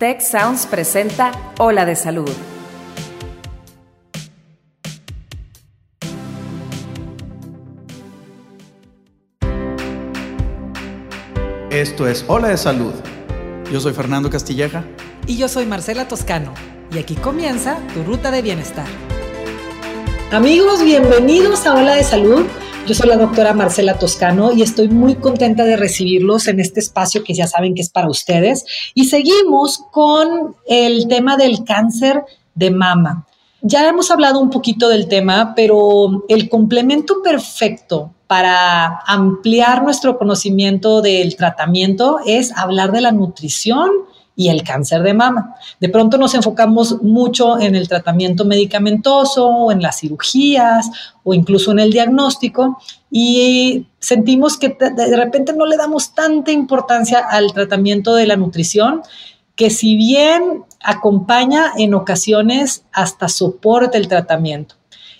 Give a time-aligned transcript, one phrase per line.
[0.00, 2.30] Tech Sounds presenta Ola de Salud.
[11.68, 12.94] Esto es Ola de Salud.
[13.70, 14.84] Yo soy Fernando Castilleja.
[15.26, 16.54] Y yo soy Marcela Toscano.
[16.90, 18.86] Y aquí comienza tu ruta de bienestar.
[20.32, 22.46] Amigos, bienvenidos a Ola de Salud.
[22.90, 27.22] Yo soy la doctora Marcela Toscano y estoy muy contenta de recibirlos en este espacio
[27.22, 28.64] que ya saben que es para ustedes.
[28.94, 32.24] Y seguimos con el tema del cáncer
[32.56, 33.28] de mama.
[33.62, 41.00] Ya hemos hablado un poquito del tema, pero el complemento perfecto para ampliar nuestro conocimiento
[41.00, 43.88] del tratamiento es hablar de la nutrición
[44.40, 45.54] y el cáncer de mama.
[45.80, 50.90] De pronto nos enfocamos mucho en el tratamiento medicamentoso o en las cirugías
[51.22, 52.78] o incluso en el diagnóstico
[53.10, 59.02] y sentimos que de repente no le damos tanta importancia al tratamiento de la nutrición
[59.56, 64.76] que si bien acompaña en ocasiones hasta soporte el tratamiento.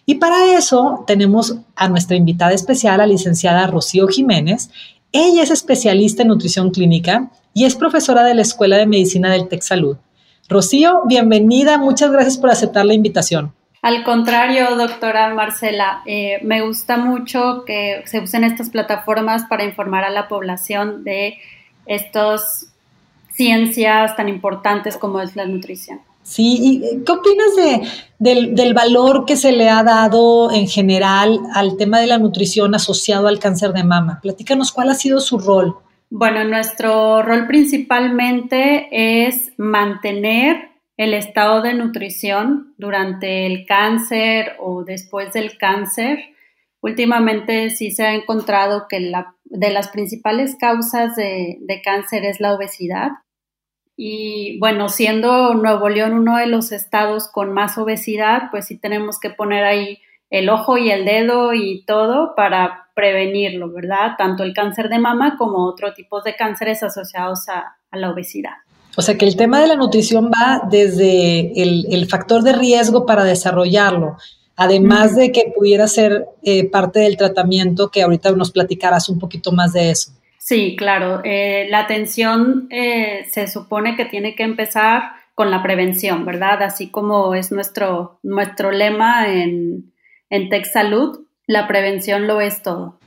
[0.06, 4.70] Y para eso tenemos a nuestra invitada especial, la licenciada Rocío Jiménez.
[5.12, 9.48] Ella es especialista en nutrición clínica y es profesora de la Escuela de Medicina del
[9.48, 9.96] Tec Salud.
[10.48, 13.52] Rocío, bienvenida, muchas gracias por aceptar la invitación.
[13.82, 20.04] Al contrario, doctora Marcela, eh, me gusta mucho que se usen estas plataformas para informar
[20.04, 21.38] a la población de
[21.86, 22.66] estas
[23.32, 26.00] ciencias tan importantes como es la nutrición.
[26.22, 31.78] Sí, ¿y qué opinas del, del, valor que se le ha dado en general al
[31.78, 34.20] tema de la nutrición asociado al cáncer de mama?
[34.22, 35.76] Platícanos cuál ha sido su rol.
[36.12, 45.32] Bueno, nuestro rol principalmente es mantener el estado de nutrición durante el cáncer o después
[45.32, 46.18] del cáncer.
[46.82, 52.40] Últimamente sí se ha encontrado que la, de las principales causas de, de cáncer es
[52.40, 53.10] la obesidad.
[53.96, 59.20] Y bueno, siendo Nuevo León uno de los estados con más obesidad, pues sí tenemos
[59.20, 64.12] que poner ahí el ojo y el dedo y todo para prevenirlo, ¿verdad?
[64.18, 68.52] Tanto el cáncer de mama como otro tipo de cánceres asociados a, la obesidad.
[68.94, 73.24] O sea que el tema de la nutrición va desde el, factor de riesgo para
[73.24, 74.18] desarrollarlo,
[74.54, 79.50] además de que pudiera ser eh, parte del tratamiento, que ahorita nos platicarás un poquito
[79.50, 80.12] más de eso.
[80.38, 81.22] Sí, claro.
[81.24, 85.02] Eh, la atención eh, se supone que tiene que empezar
[85.34, 86.62] con la prevención, ¿verdad?
[86.62, 89.90] Así como es nuestro, nuestro lema en,
[90.28, 93.00] en Tech Salud, la prevención lo es todo.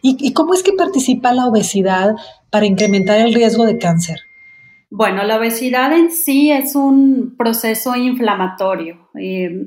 [0.00, 2.14] ¿Y, cómo es que participa la obesidad
[2.50, 4.20] para incrementar el riesgo de cáncer?
[4.88, 9.10] Bueno, la obesidad en sí es un proceso inflamatorio.
[9.20, 9.66] Eh,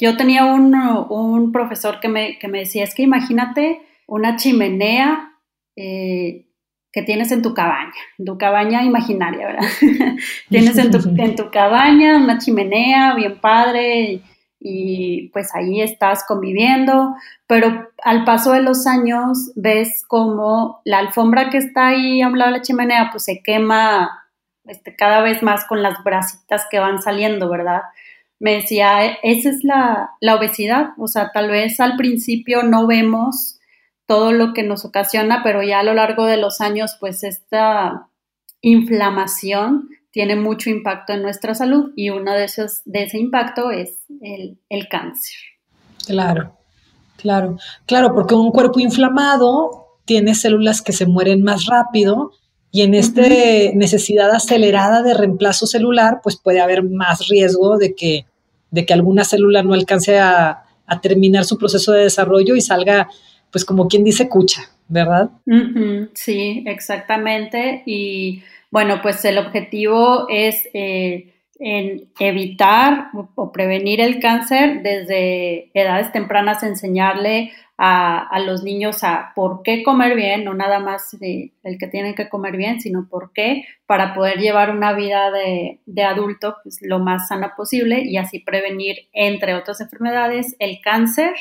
[0.00, 5.32] yo tenía un, profesor que me, decía, es que imagínate una chimenea
[5.76, 6.46] eh,
[6.92, 9.68] que tienes en tu cabaña, en tu cabaña imaginaria, ¿verdad?
[10.50, 14.20] tienes en tu, en tu, cabaña una chimenea bien padre
[14.64, 17.14] y pues ahí estás conviviendo,
[17.46, 22.38] pero al paso de los años ves como la alfombra que está ahí a un
[22.38, 24.22] lado de la chimenea pues se quema
[24.64, 27.82] este, cada vez más con las brasitas que van saliendo, ¿verdad?
[28.38, 32.86] Me decía, e, esa es la, la obesidad, o sea, tal vez al principio no
[32.86, 33.58] vemos
[34.06, 38.08] todo lo que nos ocasiona, pero ya a lo largo de los años pues esta
[38.60, 43.98] inflamación tiene mucho impacto en nuestra salud y uno de esos de ese impacto es
[44.20, 45.36] el, cáncer.
[46.06, 46.56] Claro,
[47.16, 47.56] claro,
[47.86, 52.32] claro, porque un cuerpo inflamado tiene células que se mueren más rápido
[52.70, 53.22] y en esta
[53.74, 58.26] necesidad acelerada de reemplazo celular, pues puede haber más riesgo de que,
[58.70, 63.08] de que alguna célula no alcance a, a terminar su proceso de desarrollo y salga,
[63.50, 65.30] pues como quien dice, cucha, ¿verdad?
[66.14, 67.82] Sí, exactamente.
[67.86, 76.62] Y bueno, pues el objetivo es eh, evitar o prevenir el cáncer desde edades tempranas,
[76.62, 77.52] enseñarle
[77.84, 82.28] a, los niños a por qué comer bien, no nada más el que tienen que
[82.28, 87.28] comer bien, sino por qué, para poder llevar una vida de, adulto pues, lo más
[87.28, 91.34] sana posible y así prevenir, entre otras enfermedades, el cáncer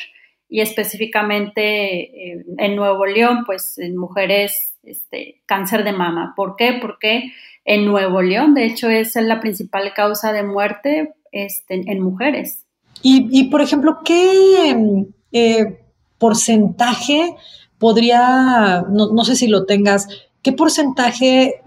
[0.52, 6.34] y específicamente eh, en Nuevo León, pues en mujeres este, cáncer de mama.
[6.36, 6.78] ¿Por qué?
[6.82, 7.32] Porque
[7.64, 12.66] en Nuevo León, de hecho, es la principal causa de muerte este, en mujeres.
[13.02, 15.80] Y, por ejemplo, ¿qué eh,
[16.18, 17.34] porcentaje
[17.80, 20.10] podría, no, sé si lo tengas,
[20.44, 21.62] qué porcentaje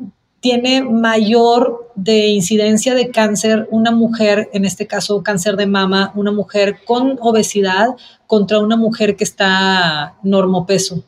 [0.44, 6.32] tiene mayor de incidencia de cáncer una mujer, en este caso cáncer de mama, una
[6.32, 7.86] mujer con obesidad
[8.26, 11.02] contra una mujer que está normopeso?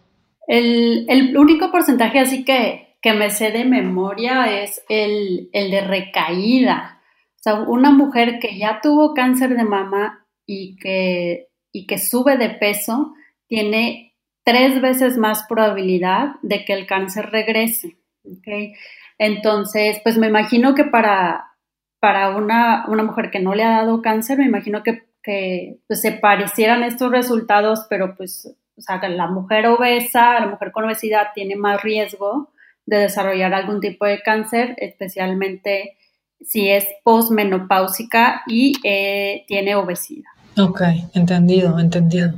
[0.49, 7.03] El, único porcentaje así que, que me sé de memoria es el, el de recaída.
[7.35, 12.39] O sea, una mujer que ya tuvo cáncer de mama y que, y que sube
[12.39, 13.12] de peso
[13.49, 17.99] tiene tres veces más probabilidad de que el cáncer regrese.
[18.25, 18.73] ¿okay?
[19.19, 21.53] Entonces, pues me imagino que para,
[22.01, 26.01] para una, una, mujer que no le ha dado cáncer, me imagino que, que pues,
[26.03, 31.29] se parecieran estos resultados, pero pues, o sea, la mujer obesa, la mujer con obesidad
[31.35, 32.51] tiene más riesgo
[32.85, 35.97] de desarrollar algún tipo de cáncer, especialmente
[36.45, 40.31] si es posmenopáusica y eh, tiene obesidad.
[40.59, 40.83] Ok,
[41.15, 42.33] entendido, entendido.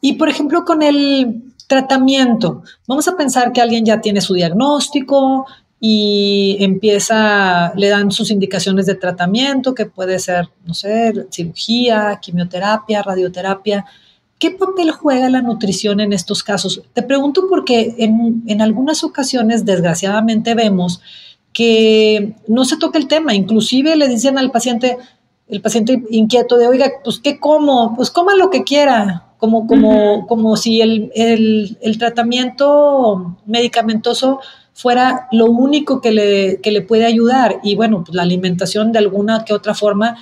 [0.00, 5.46] Y por ejemplo, con el tratamiento, vamos a pensar que alguien ya tiene su diagnóstico,
[5.82, 13.02] y empieza, le dan sus indicaciones de tratamiento, que puede ser, no sé, cirugía, quimioterapia,
[13.02, 13.86] radioterapia.
[14.38, 16.82] ¿Qué papel juega la nutrición en estos casos?
[16.92, 21.00] Te pregunto porque en, en algunas ocasiones, desgraciadamente, vemos
[21.52, 24.98] que no se toca el tema, inclusive le dicen al paciente,
[25.48, 27.96] el paciente inquieto de, oiga, pues ¿qué como?
[27.96, 34.40] Pues coma lo que quiera, como, como, como si el, el, el, tratamiento medicamentoso
[34.72, 37.60] fuera lo único que le, que le puede ayudar.
[37.62, 40.16] Y bueno, pues la alimentación de alguna que otra forma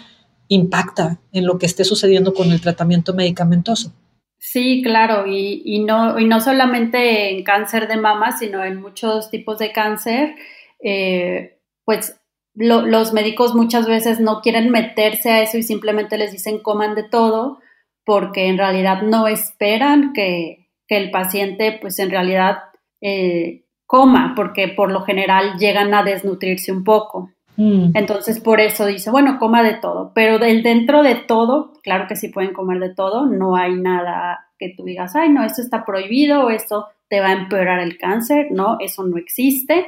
[0.49, 3.93] impacta en lo que esté sucediendo con el tratamiento medicamentoso.
[4.39, 9.31] Sí, claro, y, y, no, y no solamente en cáncer de mama, sino en muchos
[9.31, 10.37] tipos de cáncer,
[10.83, 12.21] eh, pues
[12.55, 16.95] lo, los médicos muchas veces no quieren meterse a eso y simplemente les dicen coman
[16.95, 17.59] de todo,
[18.05, 22.59] porque en realidad no esperan que, que el paciente, pues en realidad
[23.01, 27.31] eh, coma, porque por lo general llegan a desnutrirse un poco.
[27.57, 27.93] Mm.
[27.95, 32.15] Entonces, por eso dice, bueno, coma de todo, pero del dentro de todo, claro que
[32.15, 35.87] sí pueden comer de todo, no hay nada que tú digas, ay, no, esto está
[35.87, 39.87] prohibido, esto te va a empeorar el cáncer, no, eso no existe,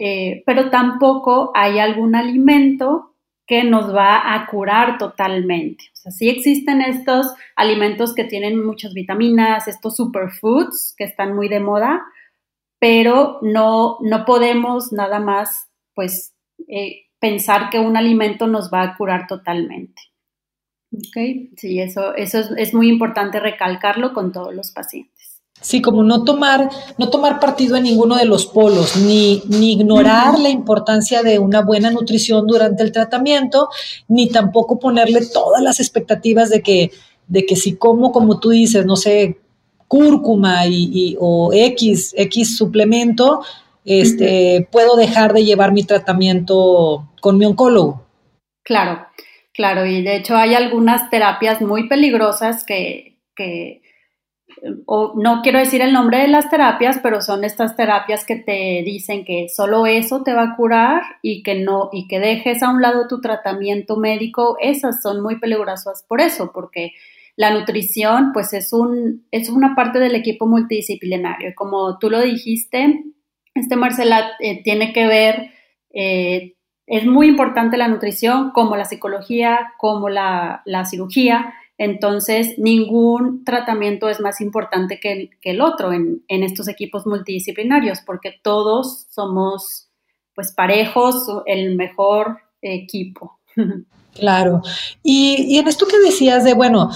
[0.00, 3.14] eh, pero tampoco hay algún alimento
[3.46, 5.84] que nos va a curar totalmente.
[5.94, 11.48] O sea, sí existen estos alimentos que tienen muchas vitaminas, estos superfoods que están muy
[11.48, 12.02] de moda,
[12.78, 16.34] pero no, no podemos nada más, pues,
[16.68, 20.02] eh, pensar que un alimento nos va a curar totalmente.
[20.92, 21.50] ¿Ok?
[21.56, 25.42] Sí, eso, eso es, es, muy importante recalcarlo con todos los pacientes.
[25.60, 30.38] Sí, como no tomar, no tomar partido en ninguno de los polos, ni, ni ignorar
[30.38, 33.68] la importancia de una buena nutrición durante el tratamiento,
[34.06, 36.92] ni tampoco ponerle todas las expectativas de que,
[37.26, 39.40] de que si como, como tú dices, no sé,
[39.88, 43.42] cúrcuma y, o X, X suplemento,
[43.84, 48.06] este, puedo dejar de llevar mi tratamiento con mi oncólogo.
[48.62, 49.06] Claro,
[49.54, 53.80] claro, y de hecho hay algunas terapias muy peligrosas que, que
[54.86, 58.82] o no quiero decir el nombre de las terapias, pero son estas terapias que te
[58.84, 62.70] dicen que solo eso te va a curar y que no y que dejes a
[62.70, 66.92] un lado tu tratamiento médico, esas son muy peligrosas por eso, porque
[67.38, 71.52] la nutrición pues es, un, es una parte del equipo multidisciplinario.
[71.54, 73.04] Como tú lo dijiste,
[73.54, 75.52] este Marcela eh, tiene que ver,
[75.94, 76.56] eh,
[76.86, 81.54] es muy importante la nutrición como la psicología, como la, cirugía.
[81.78, 87.06] Entonces, ningún tratamiento es más importante que el, que el otro en, en, estos equipos
[87.06, 89.92] multidisciplinarios, porque todos somos
[90.34, 93.38] pues parejos, el mejor equipo.
[94.14, 94.62] Claro.
[95.04, 96.90] Y, y en esto que decías de, bueno,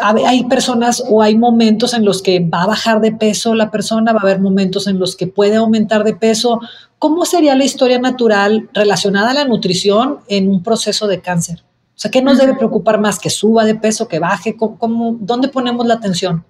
[0.00, 4.12] hay personas o hay momentos en los que va a bajar de peso la persona,
[4.12, 6.60] va a haber momentos en los que puede aumentar de peso.
[6.98, 11.62] ¿Cómo sería la historia natural relacionada a la nutrición en un proceso de cáncer?
[11.62, 13.18] O sea, ¿qué nos debe preocupar más?
[13.18, 14.56] ¿Que suba de peso, que baje?
[14.56, 16.44] ¿Cómo, dónde ponemos la atención?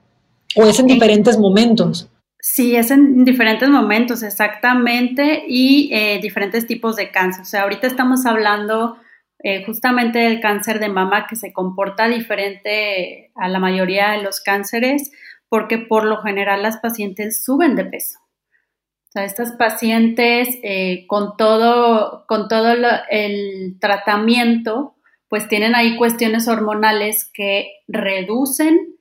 [0.54, 2.08] ¿O es en diferentes momentos?
[2.40, 7.42] Sí, es en diferentes momentos, exactamente, y eh, diferentes tipos de cáncer.
[7.42, 8.96] O sea, ahorita estamos hablando
[9.42, 14.40] eh, justamente el cáncer de mama que se comporta diferente a la mayoría de los
[14.40, 15.10] cánceres
[15.48, 18.18] porque por lo general las pacientes suben de peso.
[18.20, 22.74] O sea, estas pacientes eh, con todo, con todo
[23.10, 24.94] el tratamiento,
[25.28, 28.96] pues tienen ahí cuestiones hormonales que reducen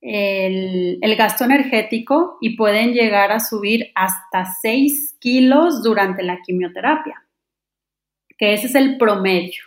[0.00, 7.27] el, el, gasto energético y pueden llegar a subir hasta 6 kilos durante la quimioterapia
[8.38, 9.64] que ese es el promedio.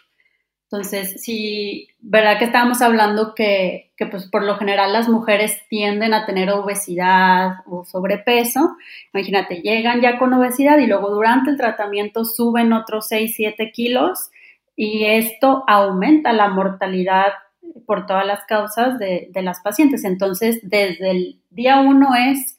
[0.71, 6.25] Entonces, si, ¿verdad que estábamos hablando que, pues por lo general las mujeres tienden a
[6.25, 8.77] tener obesidad o sobrepeso?
[9.13, 14.29] Imagínate, llegan ya con obesidad y luego durante el tratamiento suben otros 6, 7 kilos
[14.73, 17.33] y esto aumenta la mortalidad
[17.85, 20.05] por todas las causas de las pacientes.
[20.05, 22.57] Entonces, desde el día uno es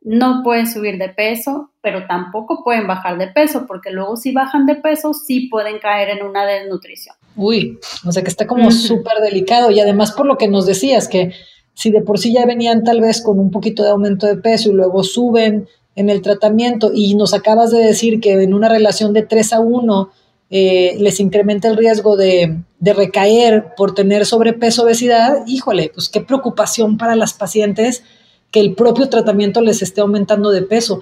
[0.00, 4.66] no pueden subir de peso, pero tampoco pueden bajar de peso, porque luego si bajan
[4.66, 7.16] de peso sí pueden caer en una desnutrición.
[7.36, 11.08] Uy, o sea que está como súper delicado y además por lo que nos decías,
[11.08, 11.32] que
[11.74, 14.70] si de por sí ya venían tal vez con un poquito de aumento de peso
[14.70, 19.12] y luego suben en el tratamiento y nos acabas de decir que en una relación
[19.12, 20.10] de 3 a 1
[20.50, 26.20] eh, les incrementa el riesgo de, de, recaer por tener sobrepeso, obesidad, híjole, pues qué
[26.20, 28.02] preocupación para las pacientes
[28.50, 31.00] que el propio tratamiento les esté aumentando de peso.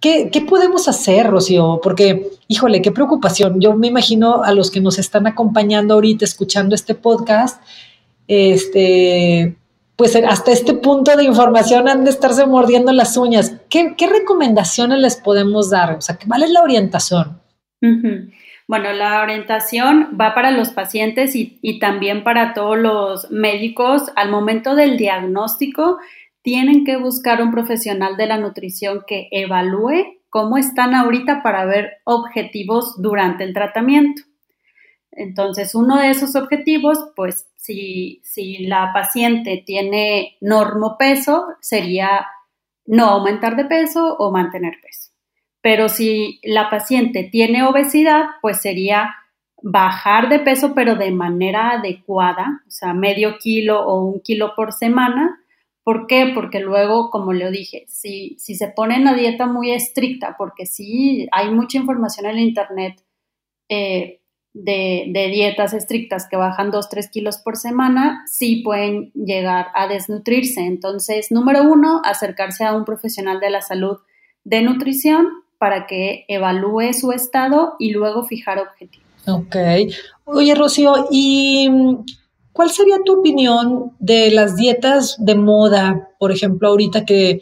[0.00, 1.80] ¿Qué, ¿Qué, podemos hacer, Rocío?
[1.82, 3.60] Porque, híjole, qué preocupación.
[3.60, 7.60] Yo me imagino a los que nos están acompañando ahorita, escuchando este podcast,
[8.28, 9.56] este,
[9.96, 13.56] pues hasta este punto de información han de estarse mordiendo las uñas.
[13.68, 15.96] ¿Qué, qué recomendaciones les podemos dar?
[15.96, 17.40] O sea, ¿cuál es la orientación?
[18.68, 24.30] Bueno, la orientación va para los pacientes y, y también para todos los médicos al
[24.30, 25.98] momento del diagnóstico
[26.48, 31.98] tienen que buscar un profesional de la nutrición que evalúe cómo están ahorita para ver
[32.04, 34.22] objetivos durante el tratamiento.
[35.12, 42.26] Entonces, uno de esos objetivos, pues si, si la paciente tiene normopeso, sería
[42.86, 45.10] no aumentar de peso o mantener peso.
[45.60, 49.14] Pero si la paciente tiene obesidad, pues sería
[49.62, 54.72] bajar de peso, pero de manera adecuada, o sea, medio kilo o un kilo por
[54.72, 55.38] semana,
[55.88, 56.32] ¿Por qué?
[56.34, 61.48] Porque luego, como le dije, si, se pone una dieta muy estricta, porque sí hay
[61.48, 63.02] mucha información en el Internet
[63.70, 64.20] eh,
[64.52, 70.60] de, de, dietas estrictas que bajan 2-3 kilos por semana, sí pueden llegar a desnutrirse.
[70.60, 73.96] Entonces, número uno, acercarse a un profesional de la salud
[74.44, 75.26] de nutrición
[75.56, 79.08] para que evalúe su estado y luego fijar objetivos.
[79.26, 79.56] Ok.
[80.26, 81.70] Oye, Rocío, ¿y
[82.58, 87.38] ¿Cuál sería tu opinión de las dietas de moda, por ejemplo, ahorita que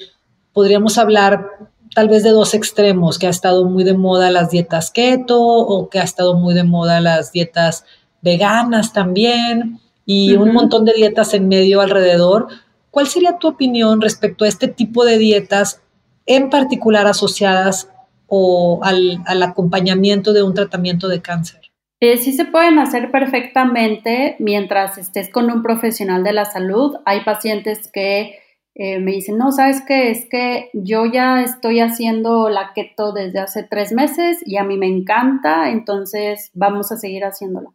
[0.52, 1.52] podríamos hablar
[1.94, 5.88] tal vez de dos extremos, que ha estado muy de moda las dietas keto o
[5.88, 7.86] que ha estado muy de moda las dietas
[8.20, 12.48] veganas también y un montón de dietas en medio alrededor?
[12.90, 15.80] ¿Cuál sería tu opinión respecto a este tipo de dietas
[16.26, 17.88] en particular asociadas
[18.26, 21.65] o al, al acompañamiento de un tratamiento de cáncer?
[22.00, 26.96] Eh, sí se pueden hacer perfectamente mientras estés con un profesional de la salud.
[27.06, 28.38] Hay pacientes que
[28.74, 33.38] eh, me dicen, no, sabes qué, es que yo ya estoy haciendo la keto desde
[33.40, 37.74] hace tres meses y a mí me encanta, entonces vamos a seguir haciéndolo.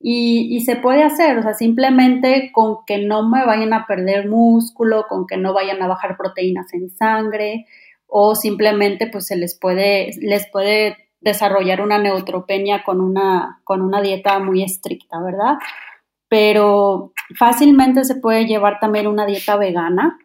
[0.00, 4.28] Y, y, se puede hacer, o sea, simplemente con que no me vayan a perder
[4.28, 7.66] músculo, con que no vayan a bajar proteínas en sangre,
[8.06, 14.00] o simplemente pues se les puede, les puede desarrollar una neutropenia con una, con una
[14.00, 15.58] dieta muy estricta, ¿verdad?
[16.28, 20.18] Pero fácilmente se puede llevar también una dieta vegana.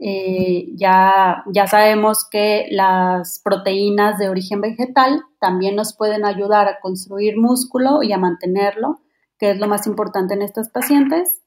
[0.00, 6.78] Eh, ya, ya sabemos que las proteínas de origen vegetal también nos pueden ayudar a
[6.80, 9.00] construir músculo y a mantenerlo,
[9.38, 11.42] que es lo más importante en estos pacientes.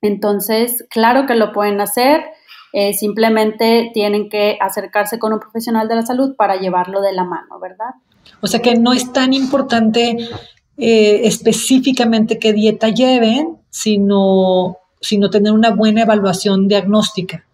[0.00, 2.24] Entonces, claro que lo pueden hacer,
[2.72, 7.24] eh, simplemente tienen que acercarse con un profesional de la salud para llevarlo de la
[7.24, 7.94] mano, ¿verdad?
[8.40, 10.16] O sea que no es tan importante
[10.76, 17.44] eh, específicamente qué dieta lleven, sino, sino tener una buena evaluación diagnóstica.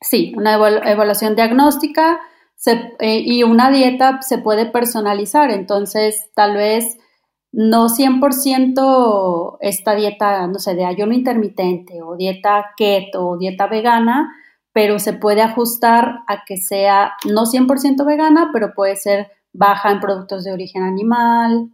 [0.00, 2.20] Sí, una evaluación diagnóstica
[2.66, 6.98] eh, y una dieta se puede personalizar, entonces tal vez
[7.52, 14.32] no 100% esta dieta, no sé, de ayuno intermitente o dieta keto o dieta vegana,
[14.72, 20.00] pero se puede ajustar a que sea no 100% vegana, pero puede ser baja en
[20.00, 21.70] productos de origen animal,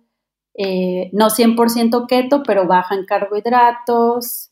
[0.54, 4.50] eh, no 100% keto, pero baja en carbohidratos.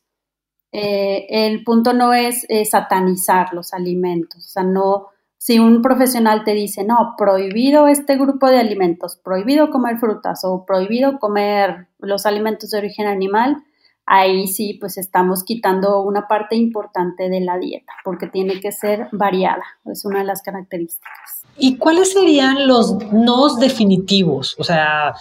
[0.73, 6.54] Eh, el punto no es satanizar los alimentos, o sea, no, si un profesional te
[6.54, 12.71] dice, no, prohibido este grupo de alimentos, prohibido comer frutas o prohibido comer los alimentos
[12.71, 13.62] de origen animal,
[14.06, 19.09] ahí sí, pues estamos quitando una parte importante de la dieta, porque tiene que ser
[19.12, 21.36] variada, es una de las características.
[21.59, 24.55] ¿Y cuáles serían los nos definitivos?
[24.59, 25.15] O sea,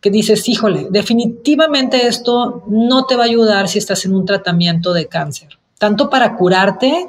[0.00, 4.92] que dices, híjole, definitivamente esto no te va a ayudar si estás en un tratamiento
[4.92, 7.06] de cáncer, tanto para curarte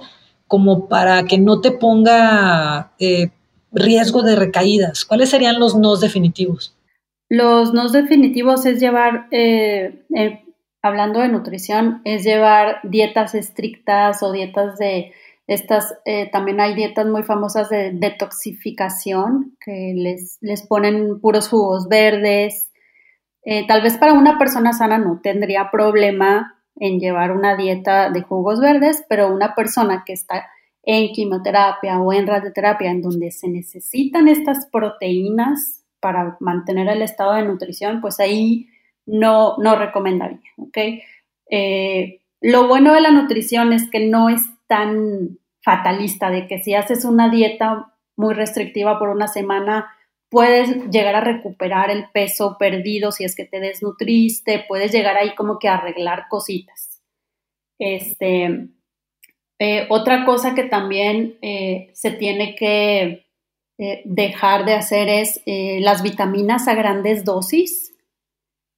[0.48, 3.30] como para que no te ponga eh,
[3.72, 5.06] riesgo de recaídas.
[5.06, 6.76] ¿Cuáles serían los nos definitivos?
[7.30, 10.04] Los nos definitivos es llevar, eh,
[10.82, 15.14] hablando de nutrición, es llevar dietas estrictas o dietas de
[15.52, 21.90] estas, eh, también hay dietas muy famosas de detoxificación que les, les ponen puros jugos
[21.90, 22.72] verdes.
[23.44, 28.22] Eh, tal vez para una persona sana no tendría problema en llevar una dieta de
[28.22, 30.48] jugos verdes, pero una persona que está
[30.84, 37.34] en quimioterapia o en radioterapia, en donde se necesitan estas proteínas para mantener el estado
[37.34, 38.70] de nutrición, pues ahí
[39.06, 40.40] no, no recomendaría.
[41.50, 46.74] Eh, lo bueno de la nutrición es que no es tan fatalista, de que si
[46.74, 49.92] haces una dieta muy restrictiva por una semana,
[50.30, 55.36] puedes llegar a recuperar el peso perdido si es que te desnutriste, puedes llegar ahí
[55.36, 57.02] como que arreglar cositas.
[57.78, 58.70] Este,
[59.60, 63.28] eh, otra cosa que también eh, se tiene que
[63.78, 67.96] eh, dejar de hacer es las vitaminas a grandes dosis.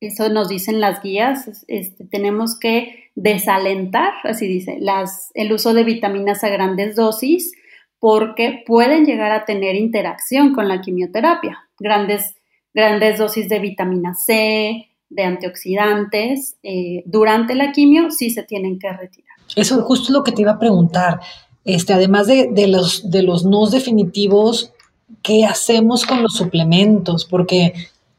[0.02, 1.63] Eso nos dicen las guías.
[1.68, 7.51] Este, tenemos que desalentar, así dice, las, el uso de vitaminas a grandes dosis
[8.00, 11.70] porque pueden llegar a tener interacción con la quimioterapia.
[11.79, 12.36] Grandes,
[12.74, 16.58] grandes dosis de vitamina C, de antioxidantes,
[17.05, 19.38] durante la quimio sí se tienen que retirar.
[19.55, 21.20] Eso es justo lo que te iba a preguntar.
[21.63, 24.74] Este, además de, los, de los no definitivos,
[25.22, 27.25] ¿qué hacemos con los suplementos?
[27.25, 27.74] Porque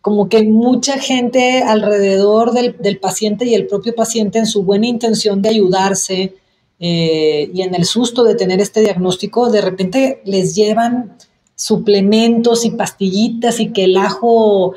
[0.04, 5.40] como que mucha gente alrededor del, paciente y el propio paciente en su buena intención
[5.40, 6.34] de ayudarse
[6.78, 11.16] eh, y en el susto de tener este diagnóstico, de repente les llevan
[11.54, 14.74] suplementos y pastillitas y que el ajo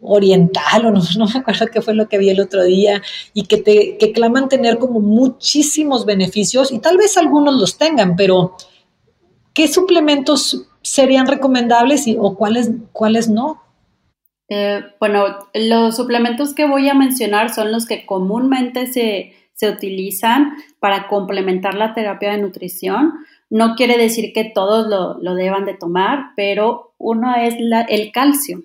[0.00, 3.02] oriental o no, me acuerdo qué fue lo que vi el otro día
[3.34, 8.56] y que te claman tener como muchísimos beneficios y tal vez algunos los tengan, pero
[9.52, 13.60] ¿qué suplementos serían recomendables y, o cuáles, cuáles no?
[14.52, 20.56] Eh, bueno, los suplementos que voy a mencionar son los que comúnmente se, se utilizan
[20.80, 23.12] para complementar la terapia de nutrición.
[23.48, 27.54] No quiere decir que todos lo, lo deban de tomar, pero uno es
[27.88, 28.64] el calcio.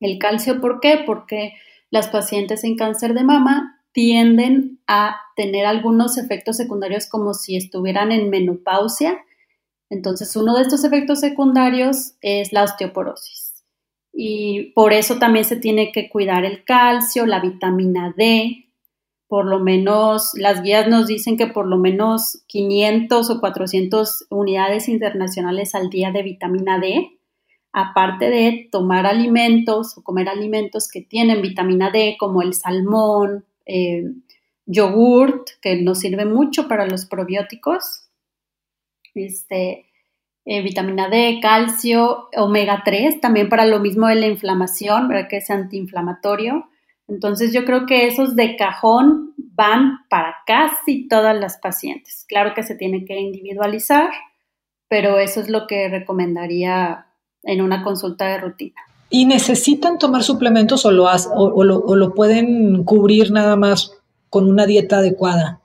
[0.00, 1.02] El calcio, ¿por qué?
[1.04, 1.52] Porque
[1.90, 8.10] las pacientes en cáncer de mama tienden a tener algunos efectos secundarios como si estuvieran
[8.10, 9.18] en menopausia.
[9.90, 13.43] Entonces, uno de estos efectos secundarios es la osteoporosis.
[14.14, 18.68] Y por eso también se tiene que cuidar el calcio, la vitamina D.
[19.26, 24.88] Por lo menos, las guías nos dicen que por lo menos 500 o 400 unidades
[24.88, 27.18] internacionales al día de vitamina D
[27.74, 34.04] aparte de tomar alimentos o comer alimentos que tienen vitamina D, como el salmón, eh,
[34.64, 38.08] yogurt, que nos sirve mucho para los probióticos,
[39.14, 39.86] este,
[40.44, 45.28] eh, vitamina D, calcio, omega 3, también para lo mismo de la inflamación, ¿verdad?
[45.28, 46.68] que es antiinflamatorio.
[47.08, 52.24] Entonces yo creo que esos de cajón van para casi todas las pacientes.
[52.28, 54.10] Claro que se tiene que individualizar,
[54.88, 57.06] pero eso es lo que recomendaría
[57.42, 58.80] en una consulta de rutina.
[59.10, 63.92] ¿Y necesitan tomar suplementos o lo, o, lo, pueden cubrir nada más
[64.28, 65.60] con una dieta adecuada?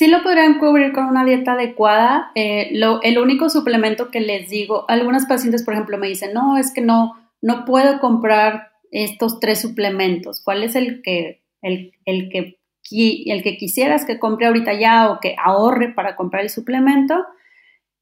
[0.00, 2.32] Sí lo podrían cubrir con una dieta adecuada.
[2.34, 2.70] Eh,
[3.02, 6.80] el único suplemento que les digo, algunas pacientes, por ejemplo, me dicen, no, es que
[6.80, 10.40] no, no puedo comprar estos tres suplementos.
[10.42, 12.58] ¿Cuál es el que, el, el que,
[12.90, 17.22] el que quisieras que compre ahorita ya o que ahorre para comprar el suplemento?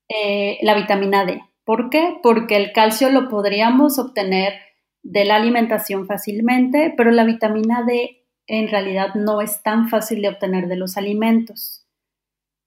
[0.08, 1.42] Eh, la vitamina D.
[1.64, 2.16] ¿Por qué?
[2.22, 4.52] Porque el calcio lo podríamos obtener
[5.02, 10.28] de la alimentación fácilmente, pero la vitamina D en realidad no es tan fácil de
[10.28, 11.77] obtener de los alimentos.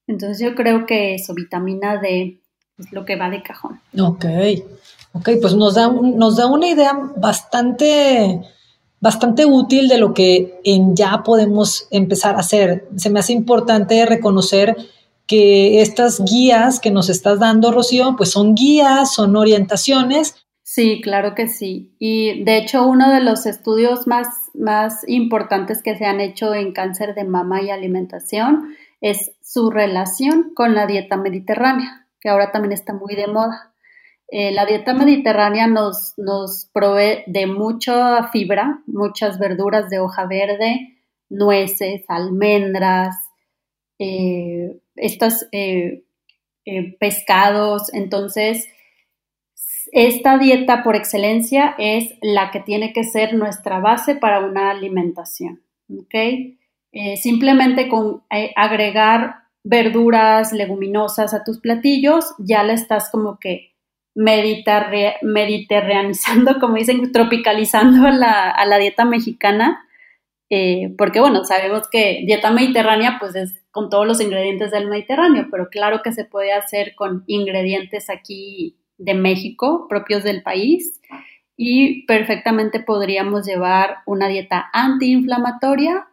[0.06, 2.40] Entonces yo creo que eso, vitamina D,
[2.78, 3.80] es lo que va de cajón.
[3.98, 4.24] Ok,
[5.12, 8.40] ok, pues nos da, nos da una idea bastante,
[9.00, 12.88] bastante útil de lo que en ya podemos empezar a hacer.
[12.96, 14.76] Se me hace importante reconocer
[15.26, 20.34] que estas guías que nos estás dando, Rocío, pues son guías, son orientaciones.
[20.62, 21.94] Sí, claro que sí.
[21.98, 26.72] Y de hecho, uno de los estudios más, más importantes que se han hecho en
[26.72, 32.72] cáncer de mama y alimentación es su relación con la dieta mediterránea, que ahora también
[32.72, 33.74] está muy de moda.
[34.28, 40.96] Eh, la dieta mediterránea nos, nos provee de mucha fibra, muchas verduras de hoja verde,
[41.28, 43.14] nueces, almendras,
[43.98, 46.04] eh, estos eh,
[46.98, 47.92] pescados.
[47.92, 48.66] Entonces,
[49.92, 55.60] esta dieta por excelencia es la que tiene que ser nuestra base para una alimentación.
[57.16, 58.22] simplemente con
[58.56, 63.72] agregar verduras leguminosas a tus platillos, ya la estás como que
[64.14, 69.84] mediterraneizando, como dicen, tropicalizando a la, dieta mexicana,
[70.98, 75.70] porque bueno, sabemos que dieta mediterránea pues es con todos los ingredientes del Mediterráneo, pero
[75.70, 81.00] claro que se puede hacer con ingredientes aquí de México, propios del país,
[81.56, 86.06] y perfectamente podríamos llevar una dieta antiinflamatoria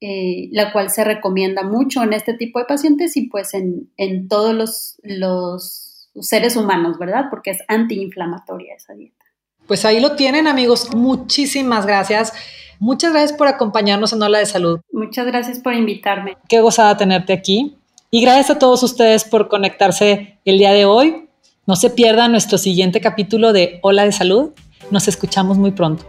[0.00, 4.28] eh, la cual se recomienda mucho en este tipo de pacientes y pues en, en
[4.28, 7.26] todos los, los seres humanos, ¿verdad?
[7.30, 9.24] Porque es antiinflamatoria esa dieta.
[9.66, 12.32] Pues ahí lo tienen amigos, muchísimas gracias.
[12.78, 14.80] Muchas gracias por acompañarnos en Ola de Salud.
[14.90, 16.38] Muchas gracias por invitarme.
[16.48, 17.76] Qué gozada tenerte aquí.
[18.10, 21.28] Y gracias a todos ustedes por conectarse el día de hoy.
[21.66, 24.52] No se pierdan nuestro siguiente capítulo de Ola de Salud.
[24.90, 26.04] Nos escuchamos muy pronto.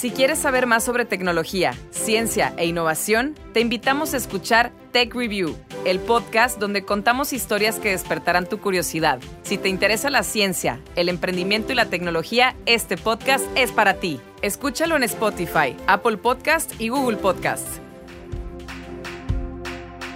[0.00, 5.54] Si quieres saber más sobre tecnología, ciencia e innovación, te invitamos a escuchar Tech Review,
[5.84, 9.20] el podcast donde contamos historias que despertarán tu curiosidad.
[9.42, 14.22] Si te interesa la ciencia, el emprendimiento y la tecnología, este podcast es para ti.
[14.40, 17.66] Escúchalo en Spotify, Apple Podcast y Google Podcast.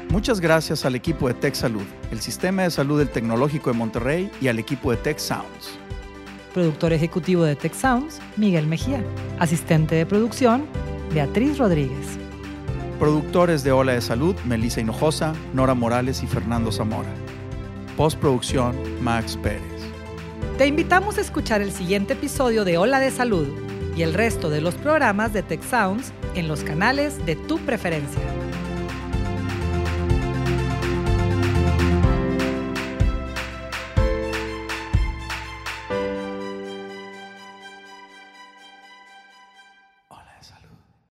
[0.08, 4.30] Muchas gracias al equipo de Tech Salud, el sistema de salud del Tecnológico de Monterrey
[4.40, 5.83] y al equipo de Tech Sounds
[6.54, 9.04] productor ejecutivo de Tech Sounds, Miguel Mejía,
[9.40, 10.64] asistente de producción,
[11.12, 12.16] Beatriz Rodríguez.
[12.98, 17.10] Productores de Ola de Salud, Melissa Hinojosa, Nora Morales y Fernando Zamora.
[17.96, 19.62] Postproducción, Max Pérez.
[20.56, 23.48] Te invitamos a escuchar el siguiente episodio de Ola de Salud
[23.96, 28.22] y el resto de los programas de Tech Sounds en los canales de tu preferencia.